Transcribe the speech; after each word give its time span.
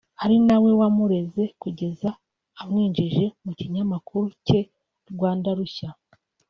ari 0.23 0.37
nawe 0.47 0.69
wamureze 0.79 1.43
kugeza 1.61 2.09
amwinjije 2.61 3.23
mu 3.43 3.51
kinyamakuru 3.59 4.27
cye 4.45 4.59
Rwanda 5.13 5.49
Rushya 5.57 5.89